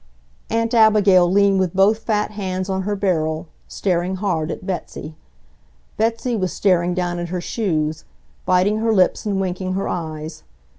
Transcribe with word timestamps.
Aunt 0.49 0.73
Abigail 0.73 1.31
leaned 1.31 1.59
with 1.59 1.75
both 1.75 1.99
fat 1.99 2.31
hands 2.31 2.71
on 2.71 2.81
her 2.81 2.95
barrel, 2.95 3.49
staring 3.67 4.15
hard 4.15 4.49
at 4.49 4.65
Betsy. 4.65 5.13
Betsy 5.95 6.35
was 6.35 6.51
staring 6.51 6.95
down 6.95 7.19
at 7.19 7.29
her 7.29 7.39
shoes, 7.39 8.03
biting 8.43 8.77
her 8.79 8.93
lips 8.93 9.27
and 9.27 9.39
winking 9.39 9.73
her 9.73 9.87
eyes. 9.87 10.41